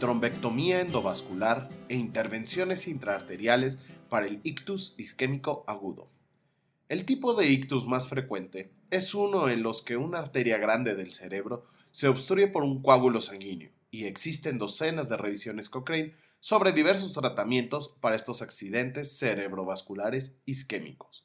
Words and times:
trombectomía 0.00 0.80
endovascular 0.80 1.68
e 1.88 1.94
intervenciones 1.94 2.88
intraarteriales 2.88 3.78
para 4.08 4.26
el 4.26 4.40
ictus 4.42 4.94
isquémico 4.98 5.62
agudo. 5.68 6.10
El 6.88 7.04
tipo 7.04 7.34
de 7.34 7.46
ictus 7.46 7.86
más 7.86 8.08
frecuente 8.08 8.72
es 8.90 9.14
uno 9.14 9.48
en 9.48 9.62
los 9.62 9.82
que 9.82 9.96
una 9.96 10.18
arteria 10.18 10.58
grande 10.58 10.96
del 10.96 11.12
cerebro 11.12 11.66
se 11.92 12.08
obstruye 12.08 12.48
por 12.48 12.64
un 12.64 12.82
coágulo 12.82 13.20
sanguíneo 13.20 13.70
y 13.90 14.06
existen 14.06 14.58
docenas 14.58 15.08
de 15.08 15.18
revisiones 15.18 15.68
Cochrane 15.68 16.14
sobre 16.40 16.72
diversos 16.72 17.12
tratamientos 17.12 17.96
para 18.00 18.16
estos 18.16 18.40
accidentes 18.40 19.18
cerebrovasculares 19.18 20.40
isquémicos. 20.46 21.24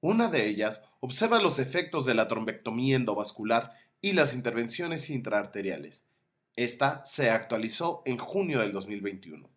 Una 0.00 0.28
de 0.28 0.48
ellas 0.48 0.82
observa 1.00 1.40
los 1.40 1.58
efectos 1.58 2.06
de 2.06 2.14
la 2.14 2.28
trombectomía 2.28 2.96
endovascular 2.96 3.72
y 4.00 4.12
las 4.12 4.34
intervenciones 4.34 5.10
intraarteriales. 5.10 6.06
Esta 6.56 7.04
se 7.04 7.30
actualizó 7.30 8.02
en 8.04 8.16
junio 8.16 8.60
del 8.60 8.70
2021. 8.70 9.50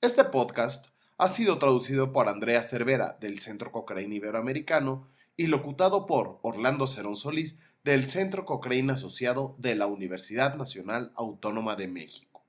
Este 0.00 0.24
podcast 0.24 0.86
ha 1.18 1.28
sido 1.28 1.58
traducido 1.58 2.10
por 2.10 2.30
Andrea 2.30 2.62
Cervera 2.62 3.18
del 3.20 3.38
Centro 3.38 3.70
Cochrane 3.70 4.14
Iberoamericano 4.14 5.06
y 5.36 5.48
locutado 5.48 6.06
por 6.06 6.38
Orlando 6.40 6.86
Cerón 6.86 7.16
Solís 7.16 7.58
del 7.84 8.08
Centro 8.08 8.46
Cochrane 8.46 8.94
Asociado 8.94 9.56
de 9.58 9.74
la 9.74 9.88
Universidad 9.88 10.56
Nacional 10.56 11.12
Autónoma 11.16 11.76
de 11.76 11.88
México. 11.88 12.46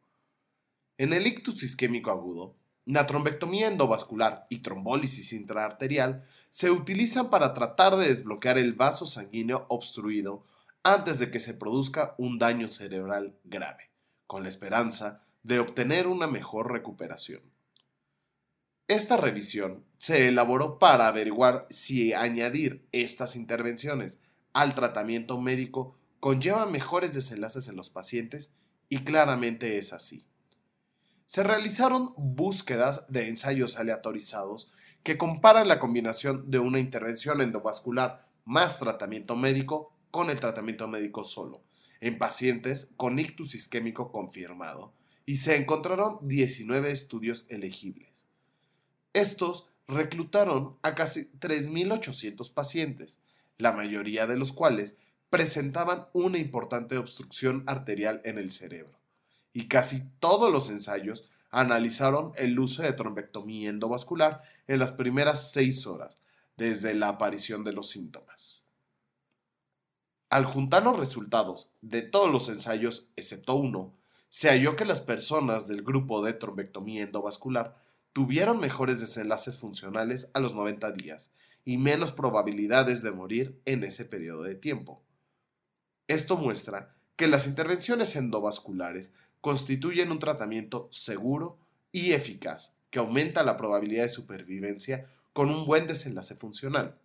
En 0.98 1.12
el 1.12 1.28
ictus 1.28 1.62
isquémico 1.62 2.10
agudo, 2.10 2.56
la 2.86 3.06
trombectomía 3.06 3.68
endovascular 3.68 4.48
y 4.50 4.60
trombólisis 4.60 5.34
intraarterial 5.34 6.24
se 6.50 6.72
utilizan 6.72 7.30
para 7.30 7.54
tratar 7.54 7.98
de 7.98 8.08
desbloquear 8.08 8.58
el 8.58 8.76
vaso 8.76 9.06
sanguíneo 9.06 9.66
obstruido 9.68 10.46
antes 10.84 11.20
de 11.20 11.30
que 11.32 11.40
se 11.40 11.54
produzca 11.54 12.16
un 12.18 12.40
daño 12.40 12.70
cerebral 12.70 13.36
grave, 13.44 13.92
con 14.28 14.44
la 14.44 14.50
esperanza 14.50 15.20
de 15.44 15.60
obtener 15.60 16.08
una 16.08 16.28
mejor 16.28 16.72
recuperación. 16.72 17.42
Esta 18.88 19.16
revisión 19.16 19.86
se 20.00 20.28
elaboró 20.28 20.78
para 20.80 21.08
averiguar 21.08 21.66
si 21.70 22.14
añadir 22.14 22.86
estas 22.92 23.36
intervenciones 23.36 24.20
al 24.54 24.76
tratamiento 24.76 25.40
médico 25.40 25.96
conlleva 26.20 26.66
mejores 26.66 27.14
desenlaces 27.14 27.68
en 27.68 27.76
los 27.76 27.90
pacientes 27.90 28.54
y 28.90 29.00
claramente 29.04 29.78
es 29.78 29.94
así. 29.94 30.26
Se 31.26 31.44
realizaron 31.44 32.14
búsquedas 32.18 33.06
de 33.08 33.30
ensayos 33.30 33.78
aleatorizados 33.78 34.74
que 35.04 35.18
comparan 35.18 35.68
la 35.68 35.80
combinación 35.80 36.52
de 36.52 36.60
una 36.60 36.80
intervención 36.80 37.40
endovascular 37.40 38.28
más 38.44 38.80
tratamiento 38.80 39.38
médico 39.38 39.94
con 40.12 40.30
el 40.30 40.40
tratamiento 40.40 40.88
médico 40.88 41.24
solo 41.24 41.64
en 42.02 42.18
pacientes 42.18 42.92
con 42.98 43.20
ictus 43.20 43.56
isquémico 43.56 44.12
confirmado 44.12 44.94
y 45.26 45.38
se 45.38 45.56
encontraron 45.56 46.18
19 46.22 46.92
estudios 46.92 47.46
elegibles. 47.50 48.26
Estos 49.14 49.70
reclutaron 49.88 50.78
a 50.82 50.96
casi 50.96 51.32
3.800 51.40 52.54
pacientes, 52.54 53.22
la 53.58 53.72
mayoría 53.72 54.26
de 54.26 54.38
los 54.38 54.52
cuales 54.52 54.98
presentaban 55.30 56.08
una 56.14 56.40
importante 56.40 56.98
obstrucción 56.98 57.64
arterial 57.68 58.22
en 58.26 58.38
el 58.38 58.52
cerebro, 58.52 59.00
y 59.54 59.68
casi 59.68 60.04
todos 60.20 60.52
los 60.52 60.70
ensayos 60.70 61.30
analizaron 61.52 62.32
el 62.36 62.58
uso 62.60 62.82
de 62.82 62.94
trombectomía 62.94 63.70
endovascular 63.70 64.42
en 64.68 64.80
las 64.80 64.94
primeras 64.94 65.52
seis 65.52 65.86
horas 65.86 66.20
desde 66.58 66.94
la 66.94 67.10
aparición 67.10 67.64
de 67.64 67.74
los 67.74 67.90
síntomas. 67.90 68.61
Al 70.32 70.46
juntar 70.46 70.84
los 70.84 70.98
resultados 70.98 71.74
de 71.82 72.04
todos 72.04 72.32
los 72.32 72.48
ensayos, 72.48 73.10
excepto 73.18 73.56
uno, 73.56 73.94
se 74.30 74.48
halló 74.48 74.78
que 74.78 74.86
las 74.86 75.02
personas 75.02 75.68
del 75.68 75.84
grupo 75.84 76.24
de 76.24 76.32
trombectomía 76.32 77.04
endovascular 77.04 77.76
tuvieron 78.14 78.58
mejores 78.58 79.02
desenlaces 79.02 79.58
funcionales 79.58 80.32
a 80.34 80.40
los 80.40 80.56
90 80.56 80.90
días 80.94 81.34
y 81.66 81.78
menos 81.78 82.14
probabilidades 82.14 83.02
de 83.02 83.12
morir 83.12 83.60
en 83.66 83.84
ese 83.84 84.06
periodo 84.06 84.44
de 84.44 84.56
tiempo. 84.56 85.04
Esto 86.08 86.38
muestra 86.38 86.96
que 87.18 87.28
las 87.28 87.46
intervenciones 87.46 88.16
endovasculares 88.16 89.14
constituyen 89.42 90.14
un 90.14 90.20
tratamiento 90.20 90.88
seguro 90.94 91.60
y 91.92 92.14
eficaz 92.14 92.78
que 92.90 93.00
aumenta 93.00 93.44
la 93.44 93.58
probabilidad 93.58 94.04
de 94.04 94.10
supervivencia 94.10 95.04
con 95.34 95.50
un 95.50 95.66
buen 95.66 95.88
desenlace 95.88 96.36
funcional. 96.36 97.01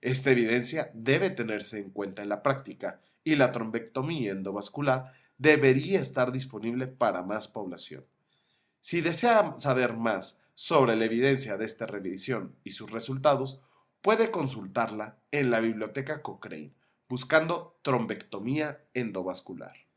Esta 0.00 0.30
evidencia 0.30 0.90
debe 0.94 1.30
tenerse 1.30 1.78
en 1.78 1.90
cuenta 1.90 2.22
en 2.22 2.28
la 2.28 2.42
práctica 2.42 3.00
y 3.22 3.36
la 3.36 3.52
trombectomía 3.52 4.32
endovascular 4.32 5.12
debería 5.36 6.00
estar 6.00 6.32
disponible 6.32 6.86
para 6.86 7.22
más 7.22 7.48
población. 7.48 8.04
Si 8.80 9.02
desea 9.02 9.54
saber 9.58 9.94
más 9.94 10.42
sobre 10.54 10.96
la 10.96 11.04
evidencia 11.04 11.56
de 11.56 11.66
esta 11.66 11.86
revisión 11.86 12.56
y 12.64 12.70
sus 12.70 12.90
resultados, 12.90 13.60
puede 14.00 14.30
consultarla 14.30 15.18
en 15.30 15.50
la 15.50 15.60
biblioteca 15.60 16.22
Cochrane 16.22 16.72
buscando 17.08 17.78
trombectomía 17.82 18.84
endovascular. 18.94 19.89